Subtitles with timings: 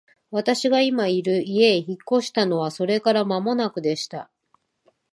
[0.31, 4.31] 私が今居る家へ引っ越したのはそれから間もなくでした。